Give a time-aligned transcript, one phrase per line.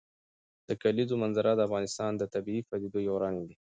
[0.67, 3.55] د کلیزو منظره د افغانستان د طبیعي پدیدو یو رنګ دی.